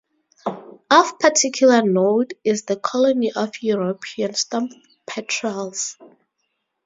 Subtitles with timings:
[0.89, 5.95] Of particular note is the colony of European storm-petrels.